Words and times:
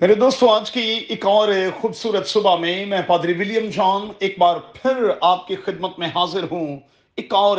میرے 0.00 0.14
دوستو، 0.14 0.48
آج 0.50 0.70
کی 0.70 0.80
ایک 0.80 1.26
اور 1.26 1.48
خوبصورت 1.80 2.26
صبح 2.26 2.56
میں 2.56 2.86
میں 2.86 3.00
پادری 3.06 3.32
ولیم 3.32 3.70
جان 3.70 4.08
ایک 4.18 4.38
بار 4.38 4.56
پھر 4.56 5.10
آپ 5.20 5.46
کی 5.46 5.56
خدمت 5.56 5.98
میں 5.98 6.08
حاضر 6.14 6.44
ہوں، 6.50 6.78
ایک 7.16 7.34
اور 7.34 7.58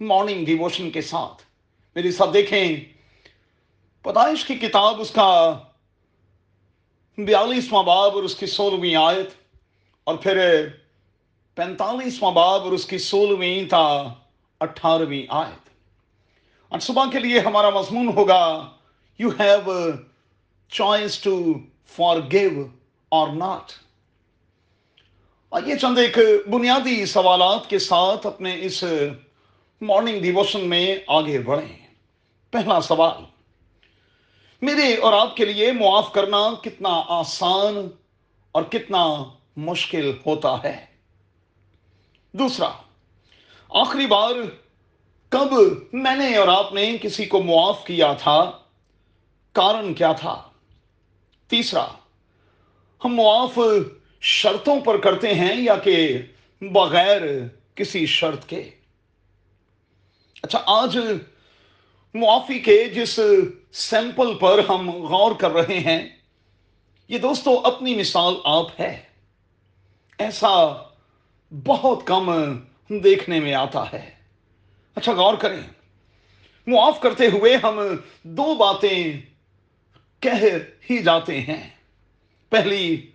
مارننگ 0.00 0.44
ڈیووشن 0.44 0.90
کے 0.90 1.00
ساتھ۔ 1.00 1.42
میرے 1.94 2.10
ساتھ 2.12 2.32
دیکھیں، 2.34 2.76
پیدائش 4.02 4.44
کی 4.44 4.54
کتاب، 4.54 5.00
اس 5.00 5.10
کا 5.10 5.58
بیالیسواں 7.18 7.82
باب 7.82 8.14
اور 8.14 8.22
اس 8.22 8.34
کی 8.34 8.46
سولہویں 8.46 8.94
آیت، 8.94 9.30
اور 10.04 10.14
پھر 10.14 10.66
پینتالیسواں 11.54 12.32
باب 12.32 12.64
اور 12.64 12.72
اس 12.72 12.86
کی 12.86 12.98
سولہویں 12.98 13.70
تا 13.70 13.86
اٹھارہویں 14.60 15.26
آیت۔ 15.28 15.68
اور 16.68 16.80
صبح 16.80 17.04
کے 17.12 17.18
لیے 17.18 17.38
ہمارا 17.38 17.70
مضمون 17.70 18.08
ہوگا 18.08 18.68
you 19.18 19.28
have 19.40 19.72
choice 20.70 21.18
to 21.18 21.52
forgive 22.32 22.66
اور 23.08 23.28
ناٹ 23.28 23.72
آئیے 25.50 25.78
چند 25.78 25.98
ایک 25.98 26.18
بنیادی 26.50 27.06
سوالات 27.06 27.70
کے 27.70 27.78
ساتھ 27.78 28.26
اپنے 28.26 28.56
اس 28.60 28.84
مارننگ 29.80 30.20
ڈیووشن 30.20 30.68
میں 30.68 30.96
آگے 31.06 31.38
بڑھیں۔ 31.38 31.86
پہلا 32.50 32.80
سوال، 32.80 33.22
میرے 34.62 34.94
اور 34.96 35.12
آپ 35.12 35.36
کے 35.36 35.44
لیے 35.44 35.72
معاف 35.72 36.12
کرنا 36.12 36.42
کتنا 36.62 37.02
آسان 37.08 37.88
اور 38.52 38.62
کتنا 38.62 39.04
مشکل 39.56 40.12
ہوتا 40.26 40.56
ہے۔ 40.64 40.86
دوسرا، 42.32 42.70
آخری 43.68 44.06
بار 44.06 44.30
کب 45.28 45.54
میں 45.92 46.16
نے 46.16 46.36
اور 46.36 46.48
آپ 46.48 46.72
نے 46.72 46.96
کسی 47.02 47.24
کو 47.24 47.42
معاف 47.42 47.84
کیا 47.84 48.12
تھا؟ 48.12 48.50
کارن 49.52 49.94
کیا 49.94 50.12
تھا؟ 50.12 50.42
تیسرا، 51.48 51.86
ہم 53.04 53.14
معاف 53.14 53.58
شرطوں 54.20 54.80
پر 54.80 54.96
کرتے 54.96 55.34
ہیں 55.34 55.60
یا 55.60 55.76
کہ 55.76 56.22
بغیر 56.60 57.22
کسی 57.74 58.06
شرط 58.06 58.46
کے؟ 58.46 58.70
اچھا 60.42 60.62
آج 60.66 60.98
معافی 62.14 62.58
کے 62.58 62.84
جس 62.84 63.20
سیمپل 63.72 64.34
پر 64.34 64.60
ہم 64.68 64.90
غور 64.90 65.32
کر 65.32 65.50
رہے 65.50 65.78
ہیں، 65.78 66.08
یہ 67.08 67.18
دوستو، 67.18 67.60
اپنی 67.64 67.94
مثال 67.94 68.34
آپ 68.44 68.80
ہے۔ 68.80 69.02
ایسا 70.18 70.72
بہت 71.64 72.06
کم 72.06 72.30
دیکھنے 72.88 73.40
میں 73.40 73.54
آتا 73.54 73.92
ہے۔ 73.92 74.10
اچھا 74.94 75.12
غور 75.12 75.34
کریں۔ 75.34 75.60
معاف 76.66 77.00
کرتے 77.00 77.26
ہوئے 77.26 77.56
ہم 77.56 77.80
دو 78.22 78.54
باتیں 78.54 79.35
کہہ 80.20 80.58
ہی 80.90 81.02
جاتے 81.02 81.40
ہیں۔ 81.40 81.70
پہلی، 82.48 83.10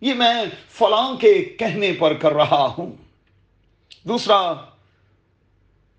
یہ 0.00 0.14
میں 0.14 0.44
فلاں 0.68 1.16
کے 1.16 1.44
کہنے 1.44 1.92
پر 1.98 2.14
کر 2.14 2.32
رہا 2.32 2.74
ہوں۔ 2.78 2.92
دوسرا، 4.04 4.52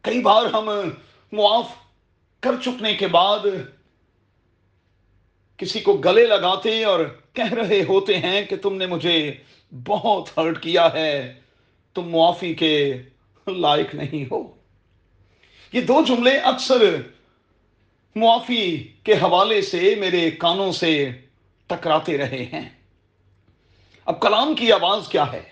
کئی 0.02 0.22
بار 0.22 0.46
ہم 0.46 0.70
معاف 1.32 1.66
کر 2.40 2.52
چکنے 2.64 2.94
کے 2.94 3.08
بعد 3.08 3.40
کسی 5.58 5.80
کو 5.80 5.94
گلے 5.94 6.26
لگاتے 6.26 6.84
اور 6.84 7.00
کہہ 7.34 7.54
رہے 7.54 7.84
ہوتے 7.90 8.18
ہیں 8.18 8.46
کہ 8.46 8.56
تم 8.56 8.76
نے 8.76 8.86
مجھے 8.86 9.34
بہت 9.88 10.38
ہرٹ 10.38 10.64
کیا 10.64 10.90
ہے، 10.94 11.34
تم 11.94 12.10
معافی 12.10 12.54
کے 12.54 13.02
لائق 13.48 13.96
نہیں 13.96 14.26
ہو۔ 14.32 14.56
یہ 15.74 15.82
دو 15.82 16.02
جملے 16.08 16.38
اکثر 16.38 17.02
معافی 18.16 18.88
کے 19.04 19.14
حوالے 19.14 19.62
سے 19.62 19.96
میرے 20.00 20.32
کانوں 20.32 20.72
سے 20.72 21.10
ٹکراتے 21.68 22.18
رہے 22.18 22.44
ہیں۔ 22.44 22.70
اب 24.06 24.22
کلام 24.22 24.56
کی 24.56 24.72
آواز 24.72 25.08
کیا 25.08 25.32
ہے؟ 25.34 25.44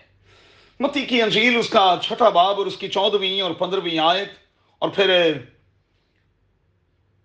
متی 0.79 1.05
کی 1.05 1.21
انجیل، 1.21 1.57
اس 1.57 1.69
کا 1.69 1.95
چھٹا 2.01 2.29
باب 2.29 2.57
اور 2.57 2.65
اس 2.65 2.77
کی 2.77 2.87
چودہویں 2.87 3.41
اور 3.41 3.51
پندرہویں 3.51 3.99
آیت۔ 3.99 4.29
اور 4.79 4.89
پھر 4.89 5.33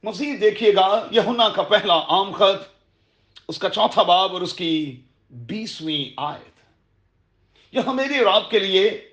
مزید 0.03 0.41
دیکھیے 0.41 0.75
گا 0.75 1.09
یہنا 1.11 1.49
کا 1.49 1.63
پہلا 1.63 1.99
عام 1.99 2.33
خط، 2.33 2.75
اس 3.49 3.59
کا 3.59 3.69
چوتھا 3.69 4.03
باب 4.03 4.33
اور 4.33 4.41
اس 4.41 4.55
کی 4.55 5.01
بیسویں 5.31 6.13
آیت۔ 6.17 6.53
یہاں 7.73 7.95
میری 7.95 8.19
اور 8.19 8.27
آپ 8.27 8.51
کے 8.51 8.59
لیے 8.59 9.09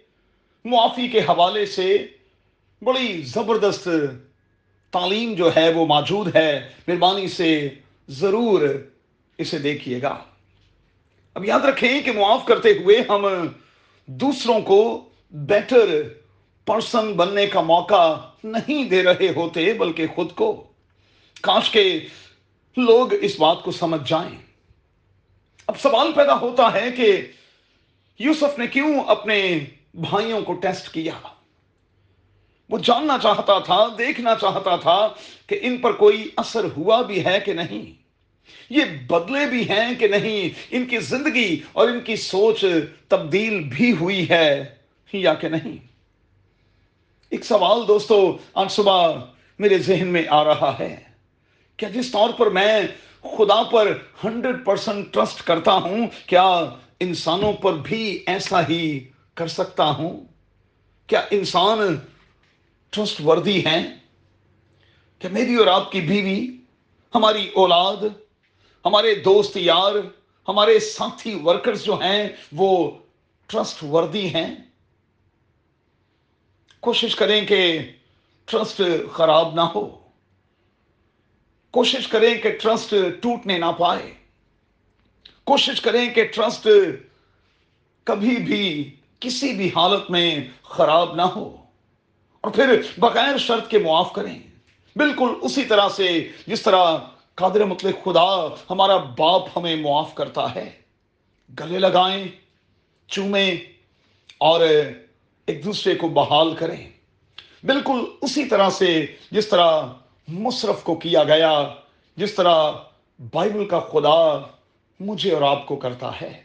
معافی 0.65 1.07
کے 1.07 1.19
حوالے 1.19 1.65
سے 1.65 2.07
بڑی 2.81 3.21
زبردست 3.21 3.87
تعلیم 4.91 5.33
جو 5.33 5.55
ہے 5.55 5.73
وہ 5.73 5.85
موجود 5.85 6.35
ہے، 6.35 6.69
مہربانی 6.87 7.27
سے 7.27 7.69
ضرور 8.07 8.61
اسے 9.37 9.59
دیکھیے 9.59 10.01
گا۔ 10.01 10.17
اب 11.33 11.45
یاد 11.45 11.59
رکھیں 11.59 12.01
کہ 12.01 12.11
معاف 12.11 12.45
کرتے 12.45 12.69
ہوئے 12.69 12.97
ہم 13.09 13.27
دوسروں 14.05 14.61
کو 14.61 15.09
بیٹر 15.31 15.85
پرسن 16.65 17.13
بننے 17.13 17.47
کا 17.47 17.61
موقع 17.61 18.15
نہیں 18.43 18.83
دے 18.83 19.03
رہے 19.03 19.27
ہوتے، 19.35 19.73
بلکہ 19.73 20.07
خود 20.15 20.31
کو۔ 20.31 20.63
کاش 21.41 21.69
کے 21.69 21.99
لوگ 22.77 23.13
اس 23.21 23.39
بات 23.39 23.63
کو 23.63 23.71
سمجھ 23.71 24.09
جائیں۔ 24.09 24.37
اب 25.67 25.79
سوال 25.79 26.11
پیدا 26.15 26.39
ہوتا 26.39 26.73
ہے 26.73 26.91
کہ 26.91 27.21
یوسف 28.19 28.59
نے 28.59 28.67
کیوں 28.67 29.01
اپنے 29.07 29.59
بھائیوں 29.93 30.41
کو 30.41 30.53
ٹیسٹ 30.53 30.89
کیا؟ 30.89 31.13
وہ 32.69 32.77
جاننا 32.77 33.17
چاہتا 33.23 33.59
تھا، 33.59 33.87
دیکھنا 33.97 34.35
چاہتا 34.41 34.75
تھا 34.75 35.07
کہ 35.47 35.59
ان 35.61 35.77
پر 35.77 35.91
کوئی 35.91 36.29
اثر 36.37 36.65
ہوا 36.77 37.01
بھی 37.01 37.25
ہے 37.25 37.39
کہ 37.45 37.53
نہیں۔ 37.53 37.99
یہ 38.69 38.81
بدلے 39.07 39.45
بھی 39.45 39.69
ہیں 39.69 39.95
کہ 39.95 40.07
نہیں۔ 40.07 40.49
ان 40.71 40.85
کی 40.85 40.97
زندگی 40.97 41.59
اور 41.71 41.87
ان 41.87 41.99
کی 41.99 42.15
سوچ 42.15 42.65
تبدیل 43.07 43.69
بھی 43.69 43.91
ہوئی 43.91 44.29
ہے 44.29 44.75
یا 45.13 45.33
کہ 45.33 45.49
نہیں؟ 45.49 45.77
ایک 47.29 47.45
سوال 47.45 47.87
دوستو، 47.87 48.37
آج 48.53 48.71
صبح 48.71 49.13
میرے 49.59 49.77
ذہن 49.77 50.07
میں 50.07 50.23
آ 50.29 50.43
رہا 50.43 50.75
ہے۔ 50.79 50.95
کیا 51.77 51.89
جس 51.89 52.11
طور 52.11 52.29
پر 52.29 52.49
میں 52.49 52.81
خدا 53.21 53.63
پر 53.63 53.97
ہنڈریڈ 54.23 54.65
پرسنٹ 54.65 55.13
ٹرسٹ 55.13 55.47
کرتا 55.47 55.73
ہوں، 55.73 56.07
کیا 56.25 56.65
انسانوں 56.99 57.53
پر 57.53 57.73
بھی 57.73 58.23
ایسا 58.25 58.67
ہی 58.67 58.99
کر 59.33 59.47
سکتا 59.47 59.85
ہوں؟ 59.89 60.25
کیا 61.07 61.21
انسان 61.31 61.79
ٹرسٹ 62.89 63.21
وردی 63.25 63.65
ہیں 63.65 63.95
کہ 65.19 65.29
میری 65.29 65.55
اور 65.55 65.67
آپ 65.67 65.91
کی 65.91 66.01
بیوی، 66.01 66.57
ہماری 67.15 67.49
اولاد، 67.55 67.97
ہمارے 68.85 69.15
دوست 69.15 69.57
یار، 69.57 69.91
ہمارے 70.47 70.79
ساتھی 70.79 71.39
ورکرز 71.43 71.83
جو 71.83 71.93
ہیں، 71.93 72.29
وہ 72.51 72.91
ٹرسٹ 73.47 73.83
وردی 73.83 74.33
ہیں۔ 74.33 74.55
کوشش 76.79 77.15
کریں 77.15 77.45
کہ 77.45 77.79
ٹرسٹ 78.45 78.81
خراب 79.11 79.53
نہ 79.53 79.61
ہو۔ 79.61 80.09
کوشش 81.71 82.07
کریں 82.07 82.41
کہ 82.41 82.57
ٹرسٹ 82.61 82.93
ٹوٹنے 83.21 83.57
نہ 83.57 83.71
پائے۔ 83.79 84.13
کوشش 85.43 85.81
کریں 85.81 86.13
کہ 86.13 86.23
ٹرسٹ 86.25 86.67
کبھی 88.03 88.35
بھی، 88.37 88.95
کسی 89.19 89.53
بھی 89.53 89.67
حالت 89.75 90.11
میں 90.11 90.47
خراب 90.63 91.15
نہ 91.15 91.21
ہو۔ 91.21 91.58
اور 92.49 92.55
پھر 92.55 92.81
بغیر 92.97 93.37
شرط 93.37 93.69
کے 93.69 93.79
معاف 93.79 94.13
کریں۔ 94.13 94.39
بالکل 94.95 95.29
اسی 95.41 95.63
طرح 95.63 95.89
سے 95.89 96.27
جس 96.47 96.61
طرح 96.61 96.97
قادر 97.35 97.63
مطلق 97.63 98.05
خدا 98.05 98.47
ہمارا 98.69 98.97
باپ 98.97 99.57
ہمیں 99.57 99.75
معاف 99.75 100.15
کرتا 100.15 100.55
ہے۔ 100.55 100.71
گلے 101.59 101.79
لگائیں، 101.79 102.27
چومیں 103.07 103.55
اور 104.37 104.61
ایک 105.47 105.65
دوسرے 105.65 105.95
کو 105.95 106.07
بحال 106.07 106.55
کریں۔ 106.55 106.89
بالکل 107.63 108.05
اسی 108.21 108.45
طرح 108.45 108.69
سے 108.69 109.05
جس 109.31 109.47
طرح 109.47 109.81
مصرف 110.27 110.83
کو 110.83 110.95
کیا 110.95 111.23
گیا، 111.23 111.73
جس 112.15 112.35
طرح 112.35 112.71
بائبل 113.33 113.65
کا 113.65 113.79
خدا 113.79 114.47
مجھے 114.99 115.33
اور 115.33 115.41
آپ 115.41 115.67
کو 115.67 115.75
کرتا 115.75 116.21
ہے۔ 116.21 116.43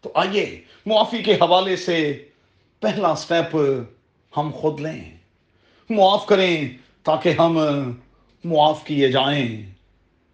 تو 0.00 0.10
آئیے 0.14 0.64
معافی 0.86 1.22
کے 1.22 1.34
حوالے 1.34 1.76
سے 1.76 2.24
پہلا 2.80 3.14
سٹیپ 3.14 3.56
ہم 4.36 4.50
خود 4.54 4.80
لیں۔ 4.80 5.16
معاف 5.90 6.26
کریں 6.26 6.68
تاکہ 7.02 7.28
ہم 7.38 7.58
معاف 8.44 8.84
کیے 8.84 9.08
جائیں۔ 9.08 9.66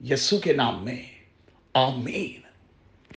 یسو 0.00 0.38
کے 0.38 0.52
نام 0.52 0.84
میں، 0.84 1.02
آمین۔ 1.74 2.47